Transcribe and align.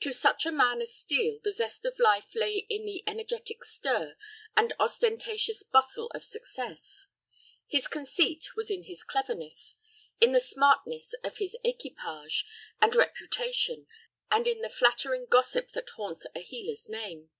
To 0.00 0.12
such 0.12 0.44
a 0.44 0.50
man 0.50 0.80
as 0.80 0.92
Steel 0.92 1.38
the 1.44 1.52
zest 1.52 1.86
of 1.86 2.00
life 2.00 2.34
lay 2.34 2.66
in 2.68 2.84
the 2.84 3.04
energetic 3.06 3.62
stir 3.62 4.16
and 4.56 4.72
ostentatious 4.80 5.62
bustle 5.62 6.08
of 6.16 6.24
success. 6.24 7.06
His 7.68 7.86
conceit 7.86 8.56
was 8.56 8.72
in 8.72 8.82
his 8.82 9.04
cleverness, 9.04 9.76
in 10.20 10.32
the 10.32 10.40
smartness 10.40 11.12
of 11.22 11.38
his 11.38 11.56
equipage 11.62 12.44
and 12.80 12.96
reputation, 12.96 13.86
and 14.32 14.48
in 14.48 14.62
the 14.62 14.68
flattering 14.68 15.26
gossip 15.26 15.68
that 15.74 15.90
haunts 15.90 16.26
a 16.34 16.40
healer's 16.40 16.88
name. 16.88 17.30